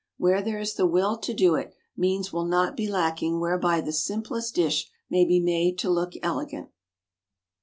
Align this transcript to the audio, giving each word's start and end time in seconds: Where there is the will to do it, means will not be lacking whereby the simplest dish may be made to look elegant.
Where 0.17 0.41
there 0.41 0.57
is 0.57 0.73
the 0.73 0.87
will 0.87 1.15
to 1.19 1.31
do 1.31 1.53
it, 1.53 1.75
means 1.95 2.33
will 2.33 2.45
not 2.47 2.75
be 2.75 2.87
lacking 2.87 3.39
whereby 3.39 3.81
the 3.81 3.93
simplest 3.93 4.55
dish 4.55 4.89
may 5.11 5.25
be 5.25 5.39
made 5.39 5.77
to 5.77 5.91
look 5.91 6.13
elegant. 6.23 6.69